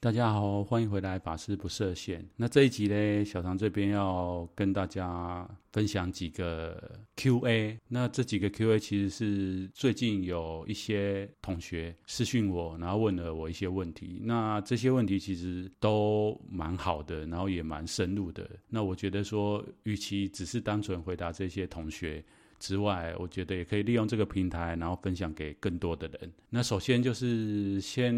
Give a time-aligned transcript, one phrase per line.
[0.00, 2.24] 大家好，欢迎回来，法师不设限。
[2.36, 7.76] 那这一集呢，小唐这边要跟大家分享几个 Q&A。
[7.88, 14.20] 那这几个 Q&A 其实是最近有一些同学私讯我，然后问了我一些问题。
[14.22, 18.48] 那这些问题其实都蛮好的，然后也蛮深入的。
[18.68, 22.24] 那我觉得说，与其只是单纯回答这些同学
[22.60, 26.32] 之外，我觉得也可以利用这个平台，然后分享给更多的人。
[26.50, 28.14] 那首先就是先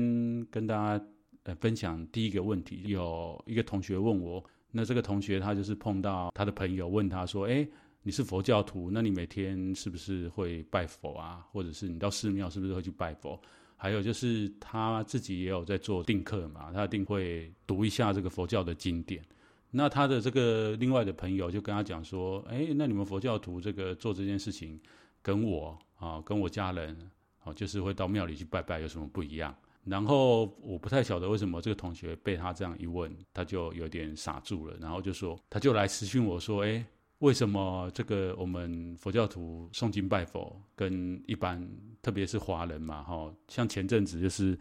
[0.51, 1.03] 跟大家。
[1.45, 7.66] 呃，分享第一个问题，有一个同学问我，那这个同学他就是碰到他的朋友问他说，诶，
[8.02, 11.46] 你是佛教徒，那你每天是不是会拜佛啊？
[11.51, 13.41] 或者是你到寺庙是不是会去拜佛？
[13.77, 19.24] 还有就是他自己也有在做定课嘛，他一定会读一下这个佛教的经典。
[19.70, 24.79] 那他的这个另外的朋友就跟他讲说，诶，那你们佛教徒这个做这件事情，
[25.23, 27.10] 跟我啊，跟我家人
[27.43, 29.54] 啊，就是会到庙里去拜拜，有什么不一样？
[29.84, 36.85] 然后我不太晓得为什么这个同学被他这样一问，他就有点傻住了，然后就说，他就来私讯我说，哎，
[37.21, 41.66] 为什么这个我们佛教徒诵经拜佛，跟一般
[42.02, 44.57] 特别是华人嘛，哈，像前阵子就是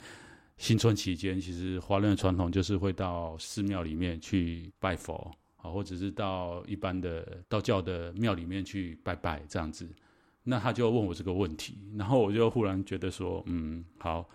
[0.57, 9.85] 新春期间，其实华人的传统就是会到寺庙里面去拜佛，啊，或者是到一般的道教的庙里面去拜拜这样子。
[10.43, 14.27] 那他就问我这个问题，然后我就忽然觉得说，嗯，好。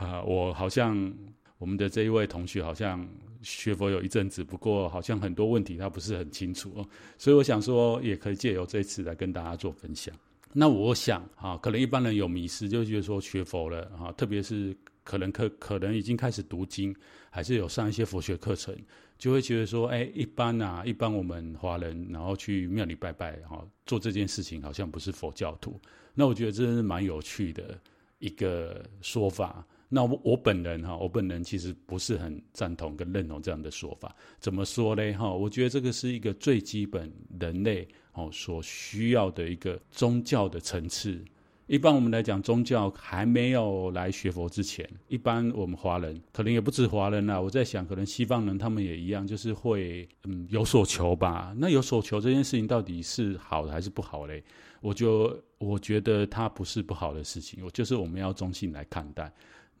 [0.00, 1.12] 啊，我好像
[1.58, 3.06] 我们的这一位同学好像
[3.42, 10.14] 学佛有一阵子，不过好像很多问题他不是很清楚哦，所以我想说也可以借由这次来跟大家做分享。
[10.54, 16.96] 那我想啊，可能一般人有迷失，就觉得说学佛了啊，特别是可能可可能已经开始读经，
[17.28, 18.74] 还是有上一些佛学课程，
[19.18, 25.78] 就会觉得说，哎，一般啊，一般我们华人然后去庙里拜拜哈，做这件事情好像不是佛教徒。
[26.14, 27.78] 那我觉得这是蛮有趣的
[28.18, 29.64] 一个说法。
[29.92, 34.14] 那我我本人哈，我本人其实不是很赞同跟认同这样的说法。
[34.38, 35.12] 怎么说呢？
[35.14, 41.22] 哈，我觉得这个是一个最基本人类哦所需要的一个宗教的层次。
[41.66, 47.40] 一般我们来讲，宗教还没有来学佛之前，一般我们华人可能也不止华人啦。
[47.40, 51.54] 我在想，可能西方人他们也一样，就是会嗯有所求吧。
[51.58, 54.42] 那有所求这件事情到底是好的还是不好嘞？
[54.80, 59.32] 我就我觉得它不是不好的事情，我就是我们要中性来看待。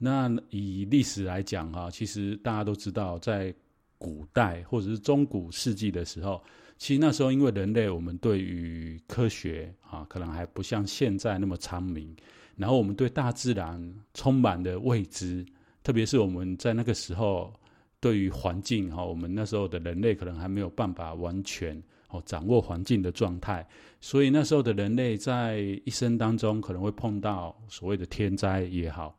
[0.02, 3.54] 那以历史来讲哈，其实大家都知道，在
[3.98, 6.42] 古代或者是中古世纪的时候，
[6.78, 12.16] 其实那时候因为人类我们对于科学啊，可能还不像现在那么昌明，
[12.56, 15.44] 然后我们对大自然充满了未知，
[15.82, 17.52] 特别是我们在那个时候
[18.00, 21.78] 对于环境哈，我们那时候的人类可能还没有办法完全
[22.08, 23.68] 哦掌握环境的状态，
[24.00, 29.14] 所以那时候的人类在一生当中可能会碰到所谓的天灾也好。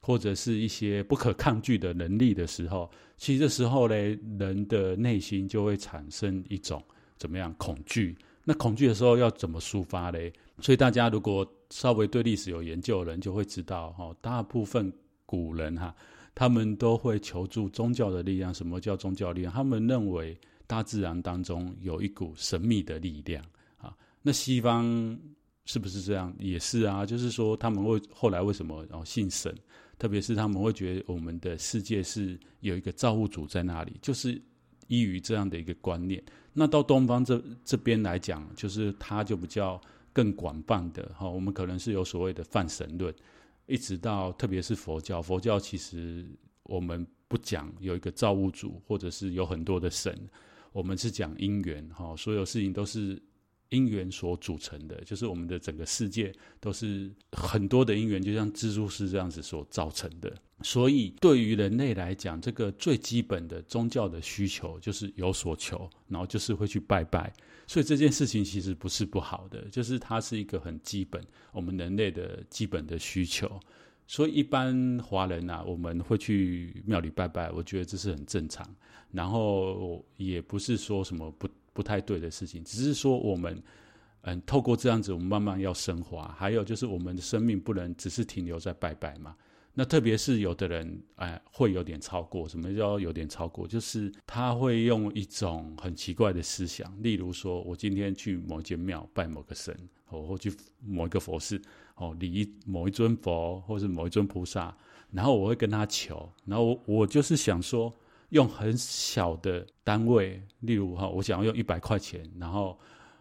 [0.00, 3.94] 或者是一些不可抗拒的能力的时候，其实这时候呢，
[4.38, 6.82] 人的内心就会产生一种
[7.16, 8.16] 怎么样恐惧？
[8.44, 10.18] 那恐惧的时候要怎么抒发呢？
[10.60, 14.92] 所以大家如果稍微对历史有研究的人，就会知道哈，大部分
[15.26, 15.92] 古人哈，
[16.34, 18.54] 他们都会求助宗教的力量。
[18.54, 19.52] 什么叫宗教力量？
[19.52, 23.44] 他们认为大自然当中有一股神秘的力量
[23.78, 23.92] 啊。
[24.22, 25.18] 那西方
[25.64, 26.32] 是不是这样？
[26.38, 29.52] 也是啊，就是说他们会后来为什么然后信神？
[29.98, 34.40] 特别是他们会觉得我们的世界是有一个造物主在那里，就是
[34.88, 36.22] 依于这样的一个观念。
[36.52, 39.80] 那到东方这这边来讲，就是它就比较
[40.12, 41.28] 更广泛的哈。
[41.28, 43.14] 我们可能是有所谓的泛神论，
[43.66, 45.20] 一直到特别是佛教。
[45.22, 46.26] 佛教其实
[46.62, 50.18] 我们不讲有一个造物主，或者是有很多的神，
[50.72, 52.14] 我们是讲因缘哈。
[52.16, 53.20] 所有事情都是。
[53.70, 60.32] 因缘所组成的，就是我们的整个世界都是很多的因缘，就像蜘蛛丝这样子所造成的。
[60.62, 67.32] 所以，对于人类来讲，这个最基本的宗教的需求就是有所求，然后就是会去拜拜。
[67.66, 71.22] 所以这件事情其实不是不好的，就是它是一个很基本
[71.52, 73.60] 我们人类的基本的需求。
[74.06, 78.66] 所以，一般华人啊，我们会去庙里拜拜，我觉得这是很正常。
[79.12, 81.48] 然后也不是说什么不。
[81.76, 83.62] 不太对的事情，只是说我们，
[84.22, 86.34] 嗯，透过这样子，我们慢慢要升华。
[86.38, 89.36] 还有就是，我们的生命不能只是停留在拜拜嘛。
[89.74, 92.48] 那特别是有的人，哎，会有点超过。
[92.48, 93.68] 什么叫有点超过？
[93.68, 99.76] 就是他会用一种很奇怪的思想，例如说，我今天去某间庙拜某个神，
[100.08, 100.50] 哦，或去
[100.80, 101.60] 某一个佛寺，
[101.96, 104.74] 哦，礼某一尊佛，或是某一尊菩萨，
[105.10, 107.94] 然后我会跟他求，然后我我就是想说。
[108.30, 112.78] 用很小的单位，例如哈，我想要用一百块钱，然后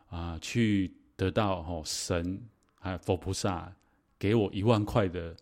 [0.08, 2.42] 啊、去得到哈神
[2.80, 3.72] 还有佛菩萨
[4.18, 5.36] 给我一万块的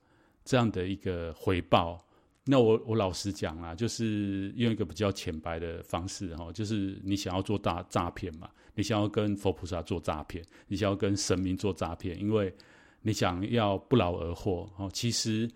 [0.44, 2.04] 这样的一个回报，
[2.44, 12.54] 那我我老实讲啊，就是用一个比较浅白的方式哈，就是你想要做大诈骗嘛，你想要跟佛菩萨做诈骗，你想要跟神明做诈骗，因为
[13.02, 14.90] 你想要不劳而获哦。
[14.92, 15.50] 其实，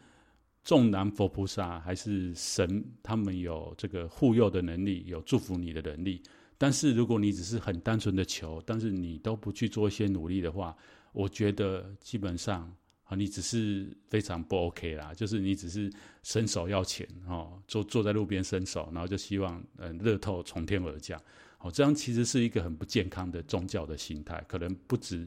[0.68, 6.22] 众南佛菩萨还是神，他们有这个护佑的能力，有祝福你的能力，
[6.58, 10.76] 但是如果你只是很单纯的求，但是你都不去做一些努力的话，
[11.14, 12.70] 我觉得基本上。
[13.10, 15.90] 啊，你只是非常不 OK 啦，就是你只是
[16.24, 21.18] 伸手要钱哦，坐坐在路边伸手，然后就希望嗯乐透从天而降，
[21.60, 25.26] 哦，这样其实是一个很不健康的宗教的心态，可能不止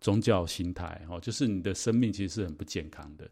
[0.00, 3.30] 宗教心态哦，就是你的生命其实是很不健康的。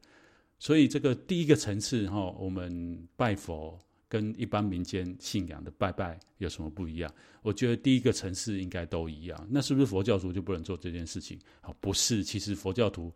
[0.58, 3.78] 所以这个第一个层次哈，我们拜佛
[4.08, 7.12] 跟一般民间信仰的拜拜有什么不一样？
[7.42, 9.46] 我觉得第一个层次应该都一样。
[9.50, 11.38] 那是不是佛教徒就不能做这件事情？
[11.62, 13.12] 哦，不是，其实佛教徒。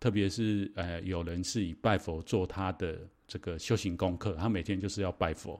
[0.00, 5.58] 特别是呃，有人是以拜佛做他的这个修行功课，他每天就是要拜佛，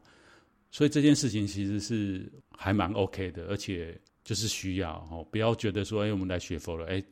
[0.71, 7.03] 所以这件事情其实是还蛮 OK 的，而且就是需要哦，不要觉得说，哎，我们来学佛了，哎，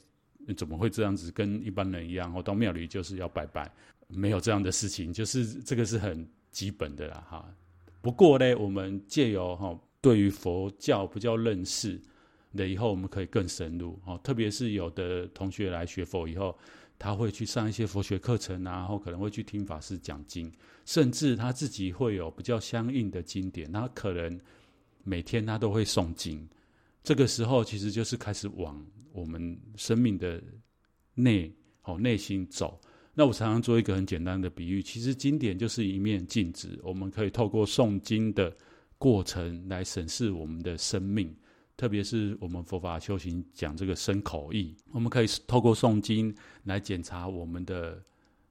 [0.59, 1.31] 怎么会这样子？
[1.33, 3.73] 跟一般人一样，我到庙里就是要拜拜，
[4.13, 7.55] 没有这样的事情，就是这个是很基本的啦，哈。
[8.01, 12.01] 不过呢，我们借由哈，对于佛教比较认识
[12.55, 16.57] 的以后，我们可以更深入哦，特别是有的同学来学佛以后。
[16.99, 20.53] 他会去上一些佛学课程，然后可能会去听法师讲经，
[20.85, 24.41] 甚至他自己会有比较相应的经典，他可能
[25.03, 26.49] 每天他都会诵经。
[27.03, 28.81] 这个时候其实就是开始往
[29.11, 30.41] 我们生命的
[31.15, 32.81] 内哦内心走。
[33.15, 38.57] 那我常常做一个很简单的比喻，其实经典就是一面镜子，我们可以透过诵经的
[38.97, 41.35] 过程来审视我们的生命。
[41.77, 46.33] 特别是我们佛法修行讲这个身口意，我们可以透过诵经
[46.65, 48.01] 来检查我们的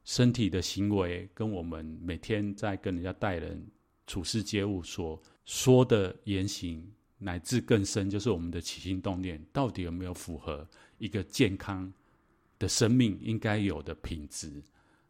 [0.03, 3.65] 身体的行为，跟我们每天在跟人家待人
[4.05, 6.85] 处事接物所说的言行，
[7.17, 10.67] 乃至更深，就是我们的起心动念，到底有没有符合
[10.97, 11.91] 一个健康
[12.61, 14.61] 的生命应该有的品质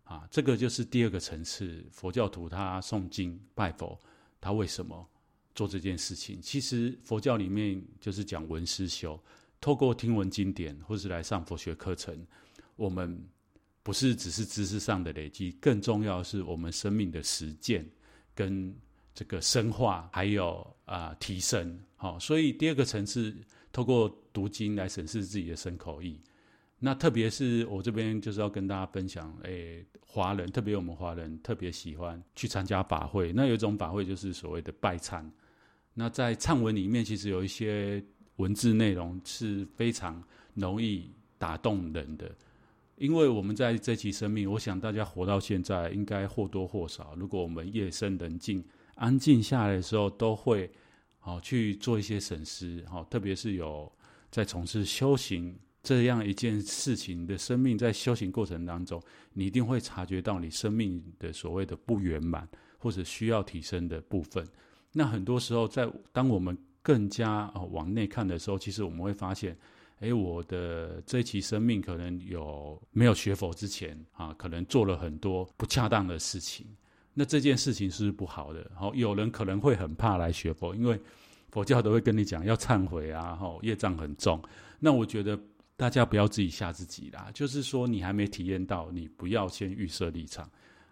[0.06, 0.26] 啊？
[0.32, 4.00] 这个就是第二个层次，佛教徒他诵经拜佛，
[4.40, 5.06] 他为什么？
[5.54, 9.22] 做这件事情，其实佛教里面就是讲闻思修，
[9.60, 12.26] 透过听闻经典或是来上佛学课程，
[12.78, 13.22] 我们
[13.84, 17.86] 不是只是知识上的累积，更重要是我们生命的实践
[18.34, 18.74] 跟
[19.14, 21.78] 这个深化，还有啊、提升。
[21.98, 23.36] 好，所以第二个层次，
[23.74, 26.18] 透过读经来审视自己的身口意。
[26.84, 33.32] 那特别是我这边就是要跟大家分享，诶，华人特别我们华人特别喜欢去参加法会。
[33.32, 35.24] 那有一种法会就是所谓的拜忏。
[35.94, 38.04] 那在忏文里面，其实有一些
[38.38, 40.24] 文字内容是非常
[40.56, 41.08] 容易
[41.38, 42.34] 打动人的，
[42.96, 48.64] 因为我们在这期生命，我想大家活到现在，应该或多或少，如果我们夜深人静、
[48.96, 50.68] 安静下来的时候，都会
[51.20, 53.92] 好去做一些审思，好，特别是有
[54.32, 59.02] 在从事修行这样一件事情的生命，在修行过程当中，
[59.34, 62.48] 你一定会察觉到你生命的所谓的不圆满，
[62.78, 64.46] 或者需要提升的部分。
[64.92, 69.58] 那很多时候，在当我们更加往内看的时候，其实我们会发现，
[70.02, 76.68] 诶，我的这一期生命可能有没有学佛之前啊，可能做了很多不恰当的事情。
[77.14, 78.70] 那这件事情是不好的？
[78.76, 81.00] 好，有人可能会很怕来学佛，因为
[81.50, 84.42] 佛教都会跟你讲要忏悔啊，哈，业障很重。
[84.80, 85.40] 那我觉得
[85.82, 90.48] 大家不要自己吓自己啦，就是说你还没体验到，你不要先预设立场。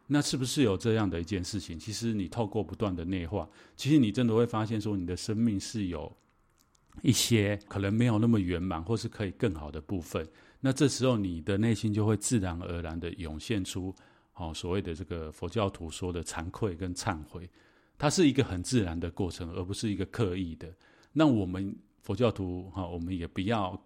[0.07, 1.77] 那是不是有这样的一件事情？
[1.77, 6.11] 其实你透过不断的内化，其实你真的会发现说，你的生命是有
[7.03, 10.27] 一些可能没有那么圆满，或是可以更好的部分。
[10.59, 13.93] 那这时候你的内心就会自然而然的涌现出，
[14.33, 17.47] 哦，所谓的这个佛教徒说的惭愧跟忏悔，
[17.95, 20.67] 它是一个很自然的过程，而不是一个刻意的。
[21.13, 23.79] 那我们佛教徒哈，我们也不要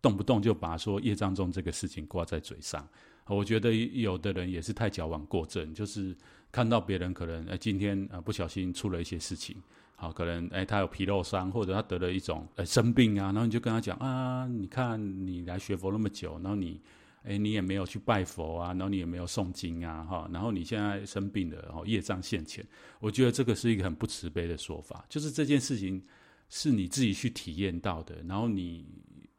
[0.00, 2.88] 动不动就把说业障重这个事情挂在嘴上。
[3.26, 6.16] 我觉得有的人也是太矫枉过正，就是
[6.50, 9.54] 看到别人可能今天啊不小心出了一些事情，
[9.96, 16.80] 好可能诶他有皮肉伤，或者他得了一种呃生病啊，然后你就跟他讲啊，你看你来学佛那么久，然后你
[17.24, 22.66] 诶你也没有去拜佛啊，然后你也没有诵经啊，哈，然后你现在生病了，然后业障现前，
[22.98, 26.02] 我觉得这个是一个很不慈悲的说法，就是这件事情
[26.48, 28.86] 是你自己去体验到的，然后你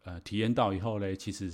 [0.09, 1.51] 呃体验到以后呢，其实。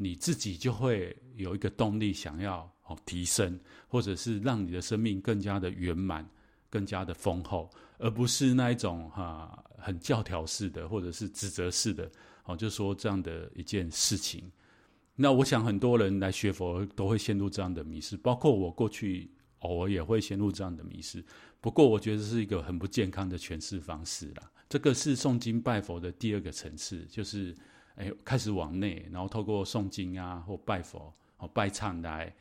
[0.00, 6.24] 你自己就会有一个动力，想要哦提升，或者是让你的生命更加的圆满、
[6.70, 12.08] 更加的丰厚，而不是那一种哈很教条式的，或者是指责式的
[12.44, 14.48] 哦，就说这样的一件事情。
[15.16, 19.28] 那我想很多人来学佛都会陷入这样的迷失，包括我过去
[19.58, 21.24] 偶尔也会陷入这样的迷失。
[21.60, 24.48] 不过，我觉得是一个很不健康的诠释方式啦。
[24.68, 27.52] 这个是诵经拜佛的第二个层次，就是
[27.98, 32.32] 哎，开始往内，然后透过诵经啊或拜佛、哦拜忏来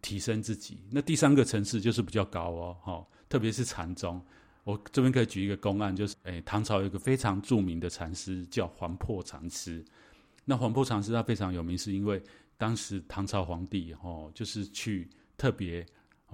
[0.00, 0.78] 提升自己。
[0.90, 4.20] 那第三个层次就是比较高哦，哦特别是禅宗。
[4.62, 9.84] 我这边可以举一个公案，就是哎，唐朝有一个非常著名的禅师叫黄破禅师。
[10.44, 12.22] 那黄破禅师他非常有名，是因为
[12.56, 15.84] 当时唐朝皇帝哦，就是去特别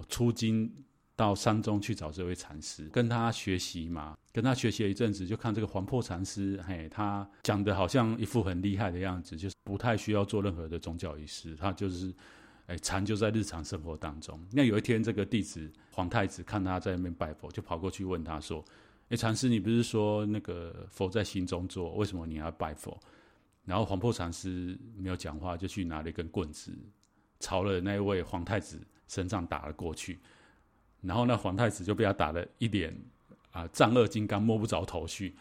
[0.08, 0.70] 出京
[1.16, 4.16] 到山中去找这位禅师，跟他学习嘛。
[4.32, 12.14] 跟他学习了一阵子，就看这个黄破禅师，嘿，他讲的好像一副很厉害的样子，就是不太需要做任何的宗教仪式，他就是。
[12.68, 14.44] 哎，禅就在日常生活当中。
[14.50, 18.64] 那有一天，这个弟子皇太子看他在那边拜佛，就跑过去问他说
[19.08, 22.98] ：“哎，禅师，你不是说那个佛在心中坐，为什么你要拜佛？”
[23.64, 26.72] 然后黄破禅师没有讲话，就去拿了一根棍子，
[27.38, 30.18] 朝了那位皇太子身上打了过去。
[31.06, 32.94] 然后那皇太子就被他打了一脸
[33.52, 35.34] 啊，丈二金刚摸不着头绪。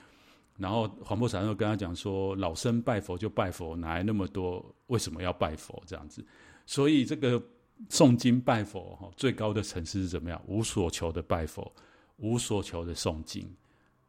[0.58, 4.66] 然后黄檗禅师跟他讲说：“老僧拜佛就拜佛，哪来那么多？
[4.88, 5.84] 为什么要拜佛？
[5.86, 6.26] 这样子？”
[6.66, 7.42] 所以这个
[7.90, 10.42] 诵经拜佛哈，最高的层次是怎么样？
[10.48, 11.70] 无所求的拜佛，
[12.16, 13.46] 无所求的诵经。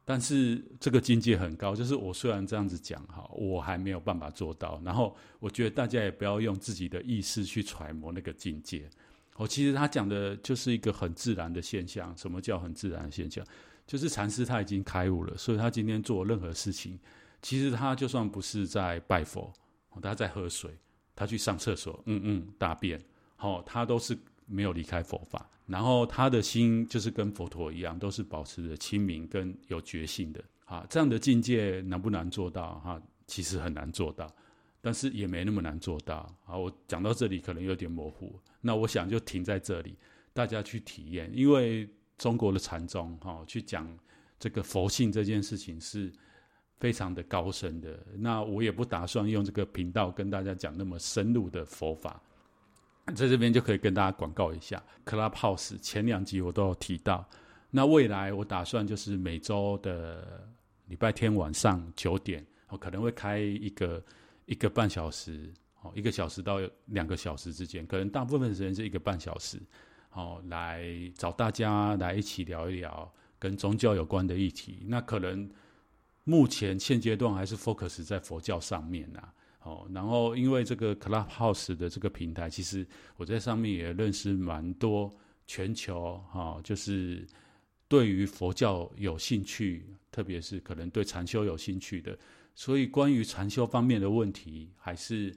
[0.05, 4.81] 但是这个境界很高，就是我虽然这样子讲哈，我还没有办法做到。
[4.85, 8.89] 然后我觉得大家也不要用自己的意识去揣摩那个境界。
[9.37, 12.15] 哦，其实他讲的就是一个很自然的现象。
[12.17, 13.43] 什么叫很自然的现象？
[13.87, 16.99] 就是禅师他已经开悟了，所以他今天做任何事情，
[17.41, 19.51] 其实他就算不是在拜佛，
[20.01, 20.77] 他在喝水。
[21.19, 23.03] 他去上厕所，嗯嗯，大便，
[23.37, 24.15] 好、他都是
[24.45, 32.75] 没有离开佛法，然后他的心就是跟佛陀一样，都是保持着清明跟有觉性的，啊，这样的境界难不难做到？
[32.81, 34.31] 哈，其实很难做到，
[34.79, 36.17] 但是也没那么难做到。
[36.45, 39.95] 啊，我讲到这里可能有点模糊，那我想就停在这里，
[40.33, 43.87] 大家去体验，因为中国的禅宗，哈，去讲
[44.37, 46.11] 这个佛性这件事情是。
[46.79, 52.21] 非常的高深的，那我也不打算用这个频道跟大家讲那么深入的佛法，
[53.15, 57.27] 在这边就可以跟大家广告一下，Clubhouse 前两集我都有提到，
[57.71, 60.47] 那未来我打算就是每周的
[60.85, 64.05] 礼拜天晚上九点，我可能会开一个
[64.45, 65.51] 一个半小时，
[65.95, 69.59] 一个小时到两个小时之间，可能大部分时间是一个半小时，
[70.11, 75.49] 哦，来找大家来一起聊一聊跟宗教有关的议题，那可能。
[76.29, 79.29] 目前现阶段还是 focus 在佛教上面呐，
[79.63, 85.09] 哦，然后因为这个 Clubhouse 的这个平台，其实我在上面也认识蛮多
[85.45, 87.25] 全球哈，就是
[87.87, 92.19] 对于佛教有兴趣，特别是可能对禅修有兴趣的，
[92.53, 95.33] 所以关于禅修方面的问题，还是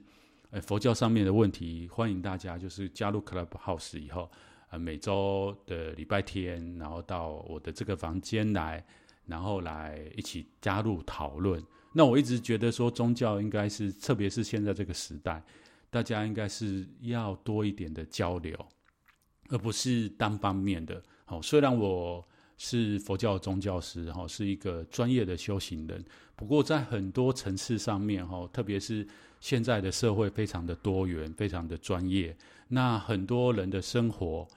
[0.51, 4.29] 呃佛教上面的问题，欢迎大家就是加入 Clubhouse 以后，
[4.69, 8.85] 呃每周的礼拜天，然后到我的这个房间来。
[9.27, 11.63] 然后来一起加入讨论。
[11.93, 15.41] 那我一直觉得说，宗教应该是，特别是现在这个时代，
[15.89, 18.57] 大家应该是要多一点的交流，
[19.49, 21.01] 而不是单方面的。
[21.23, 22.27] 好，虽然我
[22.57, 26.03] 是佛教宗教师，哈，是一个专业的修行人，
[26.35, 29.07] 不过在很多层次上面，哈，特别是
[29.41, 32.33] 现在的社会非常的多元，非常的专业，
[32.69, 34.47] 那很多人的生活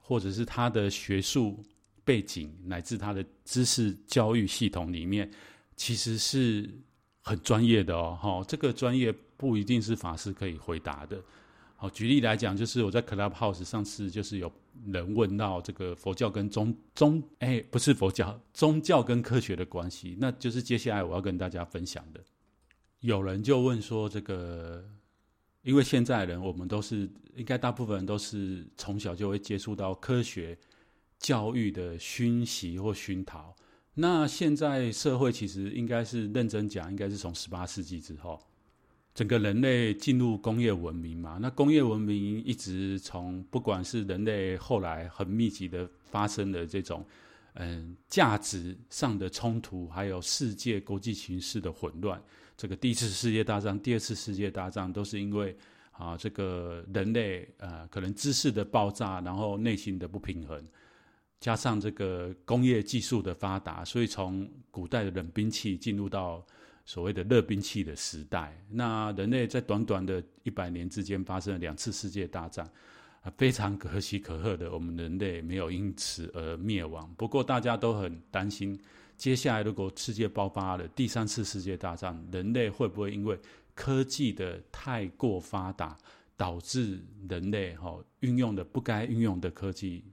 [0.00, 1.64] 或者是他的学术。
[2.06, 5.30] 背景乃至他的知识教育系统里面，
[5.74, 6.70] 其实是
[7.22, 8.18] 很专业的哦。
[8.20, 11.18] 哈，这个专业不一定是法师可以回答的。
[11.76, 14.52] 好，举例来讲，就是我在 Clubhouse 上次就是有
[14.86, 22.20] 人问到这个佛教跟宗宗，哎，不是佛教，宗教跟科学的关系，那就是接下来我要跟大家分享的。
[23.04, 24.82] 有人就问说，这个
[25.62, 30.58] 因为现在人我们都是应该大部分人都是从小就会接触到科学。
[31.20, 33.54] 教育的熏习或熏陶，
[33.94, 38.38] 那现在社会其实应该是认真讲，应该是从十八世纪之后，
[39.14, 41.38] 整个人类进入工业文明嘛。
[41.40, 47.02] 那工业文明一直从不管是人类后来很密集的发生的这种
[47.54, 52.22] 嗯价值上的冲突，还有世界国际形势的混乱，
[52.56, 55.56] 这个第一次世界大战、第二次世界大战都是因为
[55.90, 60.64] 啊这个人类呃可能知识的爆炸，然后内心的不平衡。
[61.40, 66.42] 加上这个工业技术的发达，所以从古代的冷兵器进入到
[66.86, 68.58] 所谓的热兵器的时代。
[68.70, 72.66] 那人类在短短的一百年之间发生了两次世界大战，
[73.36, 77.12] 非常可喜可贺的，我们人类没有因此而灭亡。
[77.18, 78.78] 不过大家都很担心，
[79.16, 83.38] 接下来如果世界爆发了第三次世界大战，人类会不会因为
[83.74, 85.96] 科技的太过发达，
[86.36, 90.04] 导致人类哈运用的不该运用的科技？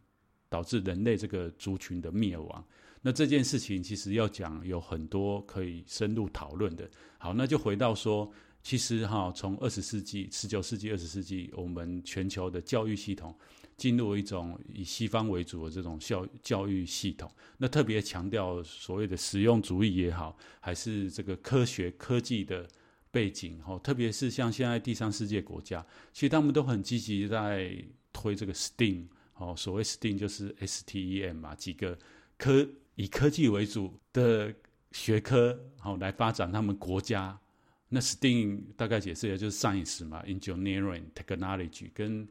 [0.50, 2.62] 导致人类这个族群的灭亡。
[3.02, 6.90] 那这件事情其实要讲有很多可以深入讨论的。
[7.18, 8.30] 好，那就回到说，
[8.62, 13.34] 其实哈，从二十世纪、十九世纪、二十世纪，我们全球的教育系统
[13.82, 17.28] 进入一种以西方为主的这种教教育系统。
[17.58, 22.68] 那特别强调所谓的实用主义也好，还是这个科学科技的
[23.10, 25.84] 背景哈，特别是像现在第三世界国家，
[26.14, 27.76] 其实他们都很积极在
[28.14, 31.98] 推这个 STEAM 哦，所谓 STEAM 就是 S T E M 嘛，几个
[32.38, 32.68] 科。
[32.96, 34.54] 以科技为主的
[34.92, 37.40] 学科，好来发展他们国家。
[37.88, 42.28] 那 STEAM 大概解释一下就是 Science 嘛，Engineering、Technology 跟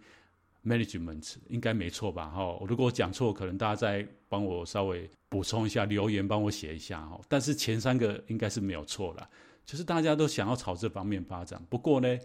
[0.64, 2.28] Management，应该没错吧？
[2.28, 7.20] 哈，如果我讲错，可能大家再帮我稍微补充一下，留言帮我写一下哈。
[7.28, 9.28] 但是前三个应该是没有错啦，
[9.64, 11.60] 就是大家都想要朝这方面发展。
[11.68, 12.18] 不过呢，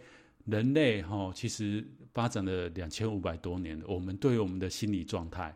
[0.46, 5.56] 人类哈其实发展了两千五百多年，我们对于我们的心理状态。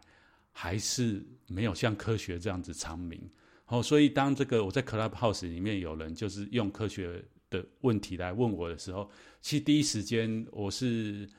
[0.52, 3.22] 还是没有像科学这样子长明，
[3.64, 9.10] 好，所以当这个我在 Clubhouse 里面有人就是用科学的问题来问我的时候，
[9.42, 11.30] 其实第一时间我是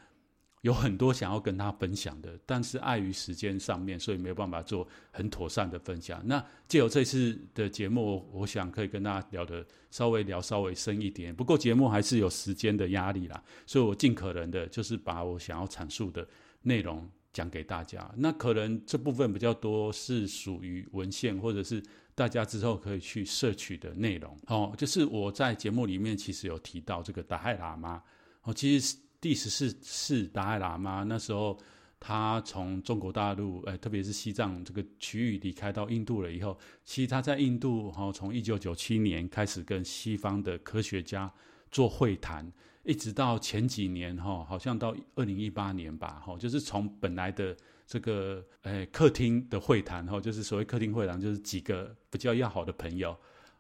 [0.63, 6.21] 有很多想要跟他分享的，但是碍于时间上面，所以没有办法做很妥善的分享。
[6.27, 11.35] 那借由这次的节目，我想可以跟大家聊的稍微聊稍微深一点。
[11.35, 16.27] 不过节目还是有时间的压力啦，所以我尽可能的就是把我想要阐述的
[16.63, 17.09] 内容。
[17.33, 21.81] 讲给大家，那可能这部分比较多是属于文献，或者是
[22.13, 24.37] 大家之后可以去摄取的内容。
[24.49, 28.03] 哦，就是我在节目里面其实有提到这个达赖喇嘛。
[28.43, 31.59] 哦，其实第十四世达赖喇嘛那时候
[31.99, 41.31] 他从中国大陆，呃，特别是西藏这个区域离开到印度了以后，其实他在印度，哈，从一九九七年开始跟西方的科学家
[41.71, 42.51] 做会谈。
[42.83, 47.55] 一直到前几年哈，好像到二零一八年吧，哈，就是从本来的
[47.87, 53.15] 这个诶客厅的会谈哈，就是所谓客厅会谈，就是几个比较要好的朋友，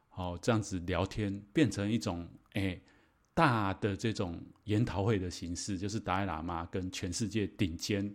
[0.08, 2.82] 好这样子聊天，变成一种诶
[3.40, 8.14] 大的这种研讨会的形式，就是达赖喇嘛跟全世界顶尖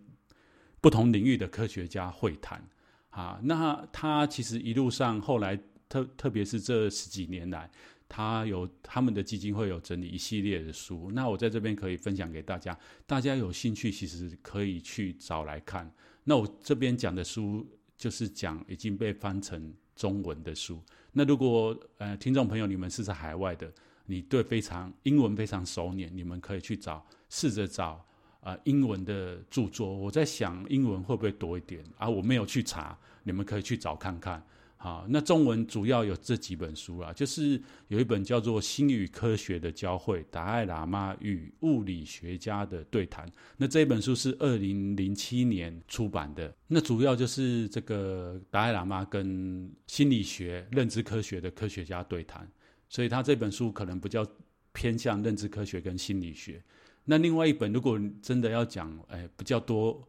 [0.80, 2.64] 不同领域的科学家会谈
[3.10, 3.40] 啊。
[3.42, 5.60] 那他其实一路上后来
[5.90, 7.68] 特特别是这十几年来。
[8.08, 15.92] 他有他们的基金会有整理一系列的书，那我在这边可以分享给大家，大家有兴趣其实可以去找来看。
[16.24, 20.80] 那我这边讲的书就是讲已经被翻成中文的书。
[21.14, 23.74] 那如果呃听众朋友你们是在海外的，
[24.06, 28.04] 你对非常英文非常熟稔，你们可以去找试着找
[28.42, 29.92] 啊、英文的著作。
[29.92, 32.08] 我在想英文会不会多一点啊？
[32.08, 34.44] 我没有去查，你们可以去找看看。
[34.78, 43.28] 啊，那中文主要有这几本书啦，就是有一本叫做《心与科学的交汇：达赖喇嘛与物理学家的对谈》。
[43.58, 46.54] 那这本书是二零零七年出版的。
[46.68, 52.48] 那主要就是这个达赖喇嘛跟心理学、认知科学的科学家对谈，
[52.90, 54.26] 所以他这本书可能比较
[54.74, 56.62] 偏向认知科学跟心理学。
[57.04, 60.02] 那另外一本，如果真的要讲，哎，比较多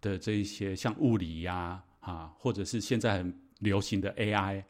[0.00, 3.34] 的这一些像物理呀，啊，或者是现在很。
[3.60, 4.62] 流行的 AI，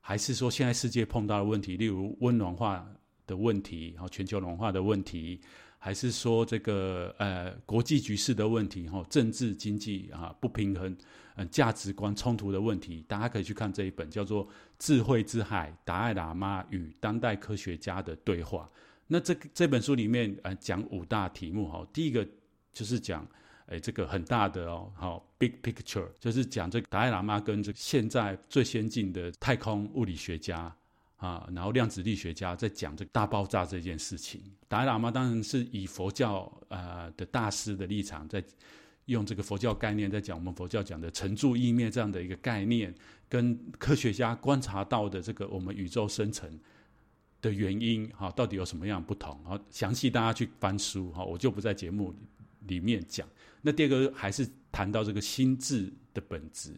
[0.00, 2.86] 还是说现在世界碰到的问题，例如温暖化
[3.26, 5.40] 的问题，然后全球暖化的问题，
[5.84, 10.96] 还是说这个呃国际局势的问题，哈，政治经济啊不平衡，
[11.36, 14.46] 呃价值观冲突的问题，大家可以去看这一本叫做
[14.78, 18.66] 《智慧之海：达赖喇嘛与当代科学家的对话》。
[19.08, 22.26] 那这个这本书里面呃讲五大题目，哈，第一个
[22.72, 23.28] 就是讲。
[23.66, 30.70] 哎，这个很大的哦，好，big picture，就是讲这个达赖喇嘛跟这现在最先进的太空物理学家
[31.16, 34.42] 啊，然后量子力学家在讲这个大爆炸这件事情。
[34.68, 38.42] 达赖喇嘛当然是以佛教呃的大师的立场，在
[39.06, 42.94] 用这个佛教概念在讲我们佛教讲的成住异灭这样的一个概念，
[43.28, 46.58] 跟科学家观察到的这个我们宇宙生成
[47.40, 49.42] 的原因哈，到底有什么样不同？
[49.44, 52.14] 好，详细大家去翻书哈，我就不在节目
[52.66, 53.28] 里面讲。
[53.62, 56.74] 那第二个还是谈到这个心智的本质。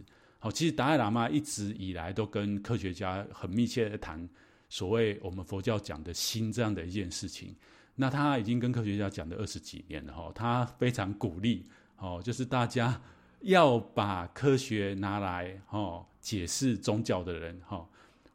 [0.46, 4.28] 好，其实达赖喇嘛一直以来都跟科学家很密切的谈
[4.68, 7.52] 所谓我们佛教讲的心这样的一件事情。
[7.96, 13.02] 那他已经跟科学家讲了二十几年了哈，他非常鼓励哦，就是大家
[13.42, 17.84] 要把科学拿来哦解释宗教的人哈。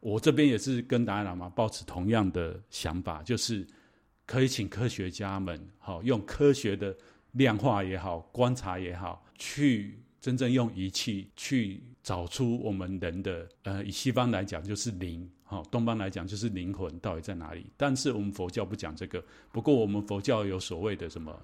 [0.00, 3.66] 我这边也是跟达赖喇嘛抱持同样的想法，就是
[4.26, 6.94] 可以请科学家们好用科学的。
[7.32, 17.66] 量化也好，观察也好，去真正用仪器去找出我们人的，呃，以西方来讲就是灵，哈，东方来讲就是灵魂到底在哪里？
[17.76, 19.22] 但是我们佛教不讲这个。
[19.50, 21.36] 不过我们佛教有所谓的什么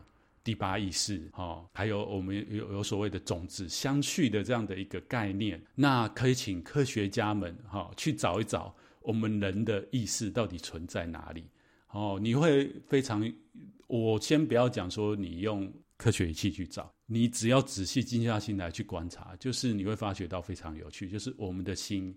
[0.44, 11.42] 第八意识，哈，还有我们有有所谓的种子相续的这样的一个概念，那可以请科学家们哈去找一找我们人的意识到底存在哪里，
[11.90, 13.28] 哦，你会非常，
[13.88, 22.16] 我先不要讲说你用科学仪器去找，你只要仔细静下心来去观察，就是你会发觉到非常有趣，就是我们的心，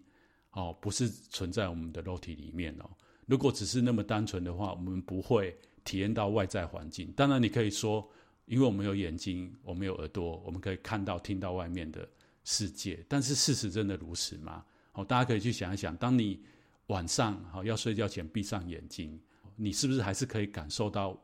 [0.52, 2.90] 哦，不是存在我们的肉体里面哦。
[3.26, 7.12] 如果只是那么单纯的话，我们不会体验到外在环境。
[7.14, 8.08] 当然，你可以说，
[8.46, 12.08] 因为我们有眼睛，我们有耳朵，我们可以看到、听到外面的
[12.44, 13.04] 世界。
[13.08, 14.64] 但是，事实真的如此吗？
[14.92, 16.40] 好，大家可以去想一想，当你
[16.88, 19.20] 晚上好要睡觉前闭上眼睛，
[19.56, 21.20] 你是不是还是可以感受到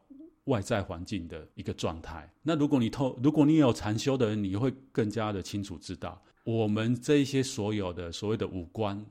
[0.47, 2.29] 外在环境的一个状态？
[2.43, 9.05] 那如果你透，如果你有禅修的人，你会更加的清楚知道，我们这一些所有的所谓的五官。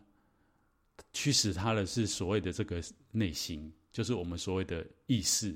[1.12, 5.54] 驱使他的是所谓的这个内心，就是我们所谓的意识。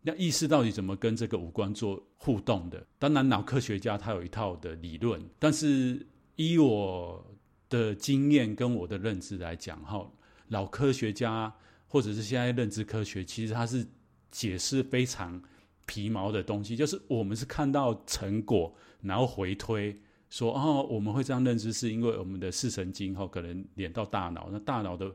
[0.00, 2.84] 那意识到底怎么跟这个五官做互动的？
[2.98, 6.04] 当然，脑科学家他有一套的理论，但是
[6.34, 7.24] 依我
[7.68, 10.04] 的经验跟我的认知来讲，哈，
[10.48, 11.52] 脑科学家
[11.86, 13.86] 或者是现在认知科学，其实它是
[14.32, 15.40] 解释非常
[15.86, 19.96] 皮毛的东西，就是我们是看到成果，然后回推。
[20.30, 25.14] 说哦，我们会这样认知，是因为我们的视神经哈，可能连到大脑，那大脑的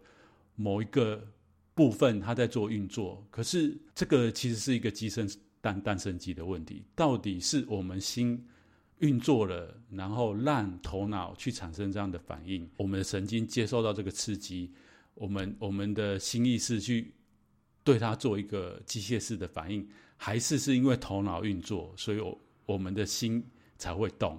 [0.55, 1.27] 某一个
[1.73, 3.25] 部分它在做运作。
[3.31, 5.27] 可是这个其实是一个鸡生
[5.59, 6.83] 蛋，蛋生鸡的问题。
[6.95, 8.45] 到底是我们心
[8.99, 14.71] 运作了，然后让头脑去产生这样的反应，我们的神经接受到这个刺激，
[15.15, 17.11] 我们我们的心意识去
[17.87, 23.41] 对它做一个机械式的反应，还是是因为头脑运作，所以我我们的心
[23.77, 24.37] 才会动？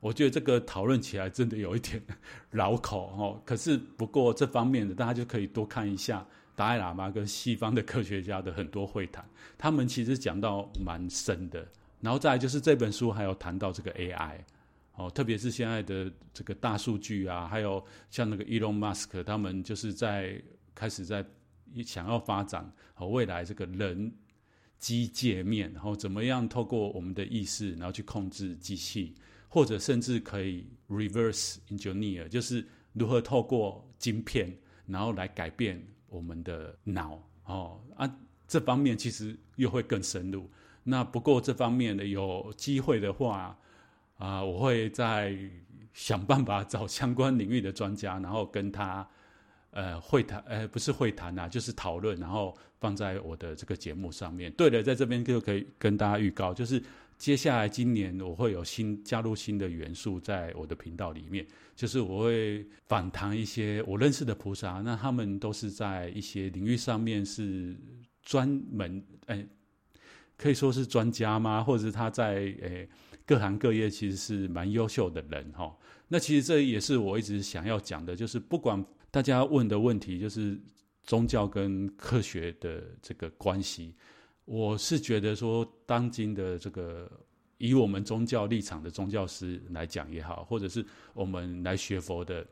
[0.00, 2.02] 我觉得这个讨论起来真的有一点
[2.50, 3.40] 绕口哦。
[3.46, 6.26] 可是不过这方面的大家就可以多看一下
[6.56, 9.24] 达赖喇嘛跟西方的科学家的很多会谈，
[9.56, 11.64] 他们其实讲到蛮深的。
[12.00, 14.38] 然后再来就是这本书还有谈到这个 AI
[14.96, 20.42] 哦，特别是现在的这个大数据啊，还有像那个 Elon Musk 他们就是在
[20.74, 21.24] 开始在
[21.84, 24.12] 想要发展和未来这个人
[24.78, 29.14] 机界面，然后怎么样透过我们的意识，然后去控制机器。
[29.52, 34.56] 或者甚至可以 reverse engineer，就是如何透过晶片，
[34.86, 38.08] 然后来改变我们的脑哦啊，
[38.46, 40.48] 这方面其实又会更深入。
[40.84, 43.58] 那不过这方面呢，有机会的话
[44.18, 45.36] 啊，我会再
[45.92, 49.04] 想办法找相关领域的专家，然后跟他
[49.70, 54.52] 呃会谈，呃不是会谈啊，就是讨论，然后放在我的这个节目上面。
[54.52, 56.82] 对了，在这边就可以跟大家预告，就是。
[57.20, 67.76] 接下来今年我会有新加入新的元素在我的频道里面，就是我会访谈一些我认识的菩萨，那他们都是在一些领域上面是
[68.22, 69.46] 专门，哎，
[70.38, 71.62] 可以说是专家吗？
[71.62, 72.88] 或者是他在哎
[73.26, 75.76] 各行各业其实是蛮优秀的人哈。
[76.08, 80.56] 那其实这也是我一直想要讲的，就是不管大家问的问题，就是
[81.02, 83.94] 宗教跟科学的这个关系。
[84.44, 87.10] 我是觉得说，当今的这个
[87.58, 92.46] 以我们宗教立场的宗教师来讲也好，或者是我们来学佛的，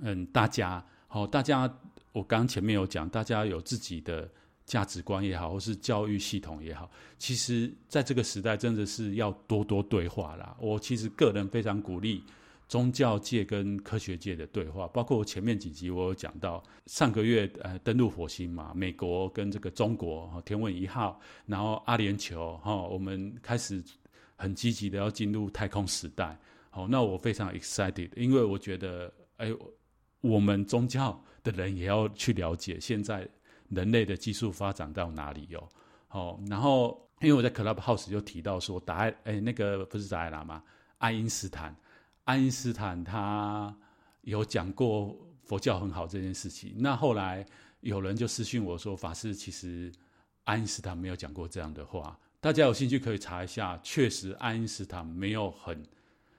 [0.00, 1.70] 嗯，大家好，大家
[2.12, 4.30] 我刚前面有讲，大家有自己的
[4.64, 10.56] 价值观也好，或是教育系统也好，其实在这个时代真的是要多多对话啦。
[10.58, 12.22] 我其实个人非常鼓励。
[12.66, 23.84] 宗教界跟科学界的对话，包括我前面几集我有讲到，上个月呃登陆火星嘛，美国跟这个中国哈天问一号，然后阿联酋哈，我们开始
[24.36, 26.36] 很积极的要进入太空时代，
[26.70, 29.52] 好，那我非常 excited，因为我觉得哎，
[30.22, 33.28] 我们宗教的人也要去了解现在
[33.68, 35.68] 人类的技术发展到哪里哟，
[36.08, 40.62] 好，然后因为我在 Clubhouse 就提到说，达哎那个不是达赖喇嘛，
[40.98, 41.76] 爱因斯坦。
[42.24, 43.74] 爱因斯坦他
[44.22, 47.46] 有讲过佛教很好这件事情，那后来
[47.80, 49.92] 有人就私讯我说：“法师，其实
[50.44, 55.82] 爱因斯坦没有讲过这样的话。”大家有兴趣可以查一下，确实爱因斯坦没有很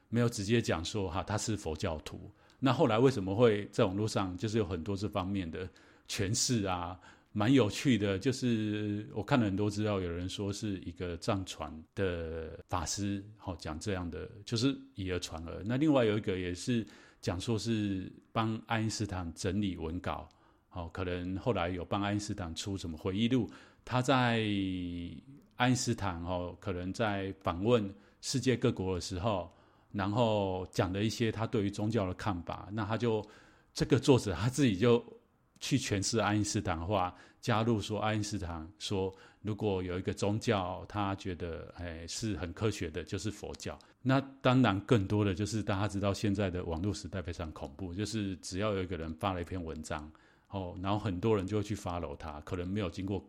[0.10, 2.32] 没有直接讲说哈他是佛教徒。
[2.60, 5.70] 那后来为什么会在网络上就是有很多这方面的
[6.08, 7.00] 诠释啊？
[7.38, 15.62] 蛮有趣的，就是我看了很多资料，有人说是一个藏传的法师，好讲这样的，就是以讹传讹。
[15.66, 16.88] 那另外有一个也是
[17.20, 20.30] 讲说是帮爱因斯坦整理文稿，
[20.70, 23.50] 好，可能后来有帮爱因斯坦出什么回忆录。
[23.84, 24.40] 他在
[25.58, 29.52] 爱因斯坦哦，可能在访问世界各国的时候，
[29.92, 32.70] 然后讲了一些他对于宗教的看法。
[32.72, 33.22] 那他就
[33.74, 35.06] 这个作者他自己就。
[35.60, 43.78] 去诠释爱因斯坦的话，加入说爱因斯坦说，如果有一个宗教，他觉得哎是很科学的，就是佛教。
[44.02, 50.12] 那当然更多的就是大家知道现在的网络时代非常恐怖，就是只要有一个人发了一篇文章，
[50.50, 53.24] 哦，然后很多人就会去 follow 他，可能没有经过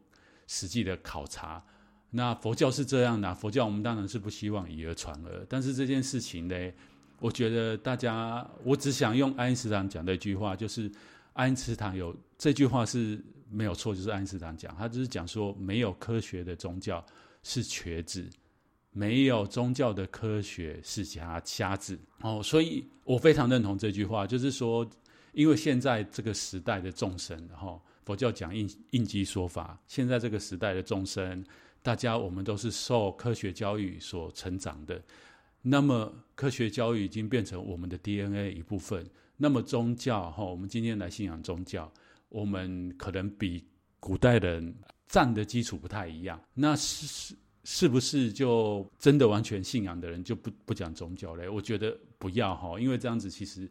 [0.46, 1.62] 实际的考察。
[2.10, 6.72] 那佛教是这样的，佛教我们当然是不希望以讹传讹，但是这件事情呢，
[7.18, 10.90] 我觉得大家，我只想用爱因斯坦讲的一句话，就是
[11.36, 13.18] 爱因斯坦有这句话是。
[13.48, 17.02] 没有错，就是爱因斯坦讲，他就是讲说，没有科学的宗教
[17.44, 18.28] 是瘸子，
[18.90, 21.96] 没有宗教的科学是瞎瞎子。
[22.22, 24.84] 哦，所以我非常认同这句话，就是说，
[25.32, 31.44] 因为现在这个时代的众生，然后佛教讲应应机说法，现在这个时代的众生，
[31.80, 35.00] 大家我们都是受科学教育所成长的，
[35.62, 41.92] 那么科学教育已经变成我们的 DNA 一部分，那么宗教哈，我们今天来信仰宗教。
[42.28, 43.64] 我们可能比
[44.00, 44.74] 古代人
[45.06, 51.48] 站的基础不太一样，那是是是不是就真的完全信仰的人就不不讲宗教嘞？
[51.48, 53.70] 我觉得不要哈，因为这样子其实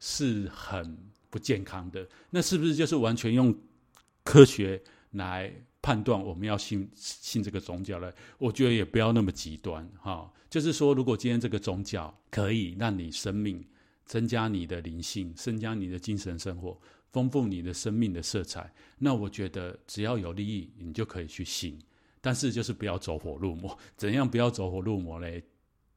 [0.00, 0.96] 是很
[1.28, 2.08] 不健康的。
[2.30, 3.54] 那是不是就是完全用
[4.22, 5.52] 科学来
[5.82, 8.10] 判断我们要信信这个宗教呢？
[8.38, 10.32] 我觉得也不要那么极端哈。
[10.48, 13.62] 就是说，如果今天这个宗教可以让你生命
[14.04, 16.80] 增加你的灵性，增加你的精神生活。
[17.12, 21.78] 丰富你的生命的色彩，那我觉得只要有利益，你就可以去行。
[22.20, 23.78] 但是就是不要走火入魔。
[23.96, 25.44] 怎样不要走火入魔嘞？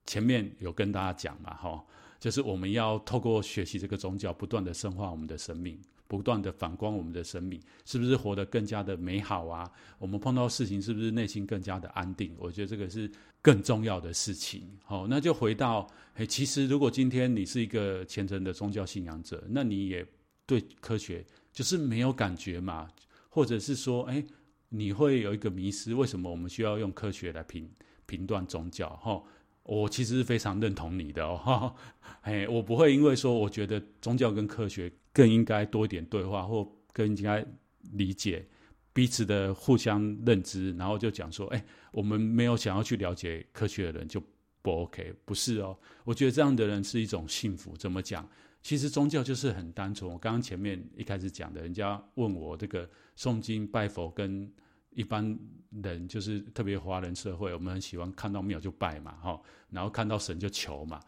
[0.06, 1.84] 前面有跟大家讲嘛，哈，
[2.20, 9.70] 就是我们要透过学习这个宗教，不断的深化我们的生命，不断的反观我们的生命，是不是活得更加的美好啊？
[10.00, 12.36] 我们碰到事情是不是内心更加的安定？
[12.38, 13.10] 我觉得这个是
[13.42, 14.68] 更重要的事情。
[14.84, 20.06] 好，那就回到，诶，其实如果今天你是一个虔诚的宗教信仰者，那你也。
[20.50, 22.88] 对科学就是没有感觉嘛，
[23.28, 24.24] 或者是说，哎，
[24.70, 27.70] 你会有一个迷失，为什么我们需要用科学来评
[28.06, 28.96] 评断宗教？
[28.96, 29.22] 哈，
[29.68, 31.76] 我其实是非常认同你的哦，
[32.24, 37.46] 哎，我不会因为说我觉得宗教跟科学更应该多一点对话，或更应该
[37.92, 38.48] 理解
[38.94, 44.24] 彼此的互相认知，然后就讲说，哎，我们没有想要去了解科学的人就
[44.62, 48.28] 不 OK，不是哦，我觉得这样的人是一种幸福，怎么讲？
[48.64, 50.12] 其实宗教就是很单纯。
[50.12, 54.52] 我刚刚前面一开始讲的，人家问我这个诵经拜佛跟
[54.98, 55.38] 一般
[55.84, 61.00] 人，就是特别华人社会，我们很喜欢看到庙就拜嘛，哈，然后看到神就求嘛，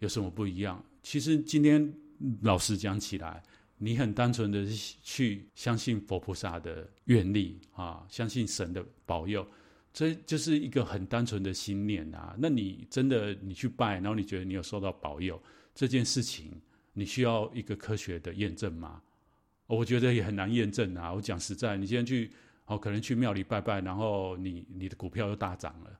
[0.00, 0.84] 有什么不一样？
[1.02, 1.92] 其实今天
[2.42, 3.42] 老实讲起来，
[3.78, 4.66] 你很单纯的
[5.02, 9.44] 去相信佛菩萨的愿力啊，相信神的保佑，
[9.92, 12.36] 这就是一个很单纯的心念啊。
[12.38, 15.42] 那你真的你去拜，然后你觉得你有受到保佑
[15.74, 16.60] 这件事情。
[16.94, 19.00] 你需要一个科学的验证吗？
[19.68, 21.12] 我觉得也很难验证啊。
[21.14, 22.32] 我讲实在，你今天去
[22.68, 25.90] 哦，可能去庙里拜拜，然后你你的股票又大涨了，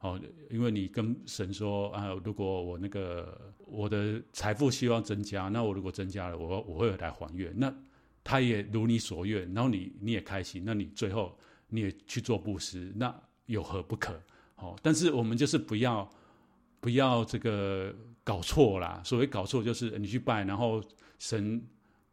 [0.00, 7.72] 哦，因为你跟神说啊，如果我那个我的财富希望增加，那我如果增加了，我我会来还愿，那
[8.24, 11.36] 他也如你所愿，然后你你也开心，那你最后
[11.68, 13.14] 你也去做布施，那
[13.44, 14.18] 有何不可？
[14.56, 16.10] 哦，但是我们就是不要
[16.80, 17.94] 不要这个。
[18.26, 19.00] 搞错啦！
[19.04, 20.82] 所谓搞错，就是你去拜，然后
[21.16, 21.62] 神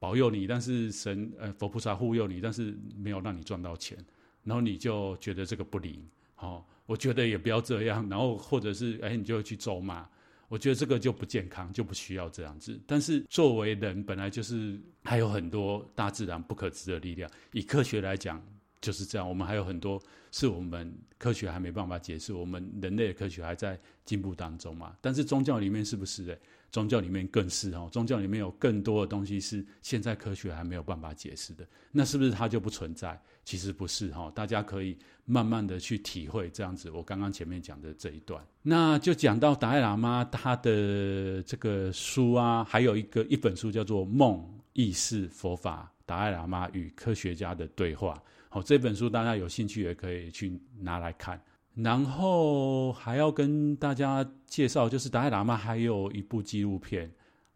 [0.03, 3.97] 保佑你，但是神呃佛菩萨护佑你，但是没有让你赚到钱，
[4.43, 6.05] 然后你就觉得这个不灵。
[6.35, 8.05] 好、我觉得也不要这样。
[8.09, 10.05] 然后或者是哎，你就会去咒骂，
[10.49, 12.77] 我觉得这个就不健康，就不需要这样子。
[12.85, 17.31] 但是作为人，本来就是还有很多大自然不可知的力量。
[17.53, 18.43] 以科学来讲。
[18.81, 19.97] 就是这样，我们还有很多
[20.29, 24.93] 是我们科学还没办法解释，我们人类的科学还在进步当中嘛。
[24.99, 26.37] 但是宗教里面是不是？
[26.73, 31.65] 宗教里面更是哦，宗教里面有更多的东西是现在科学还没有办法解释的。
[31.91, 33.17] 那是不是它就不存在？
[33.45, 36.89] 其实不是哈，大家可以慢慢的去体会这样子。
[36.89, 48.15] 我刚刚前面讲的这一段，那就讲到达赖喇嘛他的这个书啊，还有一个一本书叫做《梦意识佛法：达赖喇嘛与科学家的对话》。
[48.49, 51.39] 好，这本书大家有兴趣也可以去拿来看。
[51.75, 57.11] 然后还要跟大家介绍，就是达赖喇嘛还有一部纪录片，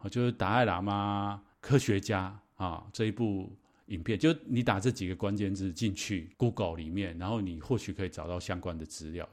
[0.10, 3.56] 就是达赖喇嘛科学家啊这一部
[3.88, 9.30] 影片，就你打这几个关键字进去 Google 里面，然后你或许可以找到相关的资料。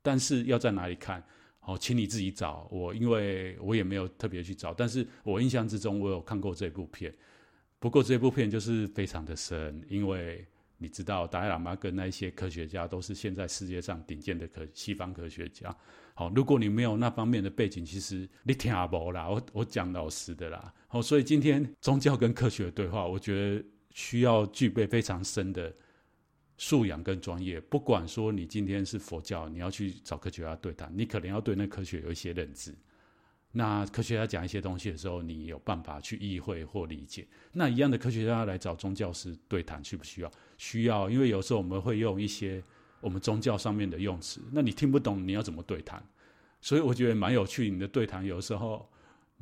[0.00, 1.22] 但是要在哪里看？
[1.60, 2.66] 好，请你自己找。
[2.70, 7.14] 我因为我也没有特别去找，但是我印象之中我有看过这部片。
[7.78, 10.46] 不过这部片就是非常的深，因为。
[10.82, 15.74] 你知道达赖喇嘛跟那一些科学家都是现在世界上顶尖的科西方科学家。
[16.14, 19.28] 好，如果你没有那方面的背景，其实你听不啦。
[19.28, 20.74] 我我讲老实的啦。
[20.88, 23.64] 好，所以今天宗教跟科学的对话，我觉得
[23.94, 25.74] 需要具备非常深的
[26.58, 27.58] 素养跟专业。
[27.60, 32.74] 不管说你今天是佛教，你要去找科学家对谈，你可能要对那科学有一些认知。
[33.54, 37.26] 那科学家讲一些东西的时候，你有办法去意会或理解。
[37.52, 40.32] 那一样的科学家来找宗教师对谈，需不需要？
[40.56, 42.64] 需要，因为有时候我们会用一些
[43.00, 46.02] 我们宗教上面的用词，那你听不懂，你要怎么对谈？
[46.62, 47.70] 所以我觉得蛮有趣。
[47.70, 48.88] 你的对谈有时候，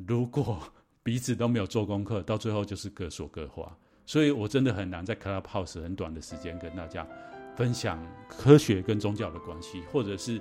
[0.08, 0.60] 如果
[1.04, 3.76] 彼此都没有做功课，到最后就是各说各话。
[4.06, 7.06] 所以我真的很难在 Clubhouse 很短的时间跟大家
[7.54, 10.40] 分享科学跟宗教的关系，或者是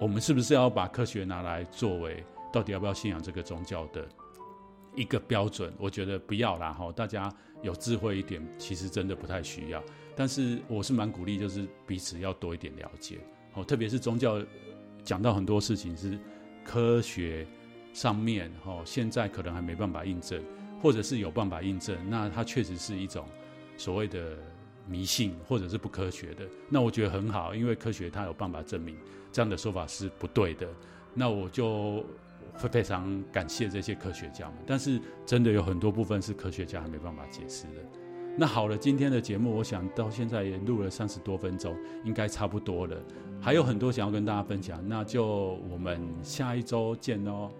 [0.00, 2.24] 我们是不是要把科学拿来作为。
[2.56, 4.08] 到底要不要信仰这个宗教的
[4.94, 5.70] 一个标准？
[5.78, 9.84] 我觉得不要啦，哈，大家有智慧一点，其实真的不太需要。
[10.14, 13.18] 但是我是蛮鼓励，就是彼此要多一点了解，
[13.52, 14.42] 哦，特别是宗教
[15.04, 16.18] 讲到很多事情是
[16.64, 17.46] 科学
[17.92, 20.42] 上面，哈，现在可能还没办法印证，
[20.80, 23.26] 或者是有办法印证，那它确实是一种
[23.76, 24.34] 所谓的
[24.86, 26.48] 迷信或者是不科学的。
[26.70, 28.96] 那我觉得很好，因为科学它有办法证明
[29.30, 30.66] 这样的说法是不对的。
[31.12, 32.02] 那我就。
[32.58, 37.82] 会非常感谢这些科学家们，但是真的有很多部分是科学家还没办法解释的。
[38.38, 42.96] 那好了，今天的节目我想到现在也录了三十多分钟，应该差不多了。
[43.40, 45.24] 还有很多想要跟大家分享，那就
[45.70, 47.50] 我们下一周见喽。